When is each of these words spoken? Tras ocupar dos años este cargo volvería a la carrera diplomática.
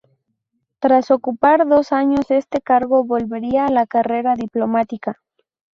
Tras 0.79 1.11
ocupar 1.11 1.67
dos 1.67 1.91
años 1.91 2.31
este 2.31 2.59
cargo 2.59 3.03
volvería 3.03 3.67
a 3.67 3.71
la 3.71 3.85
carrera 3.85 4.33
diplomática. 4.33 5.21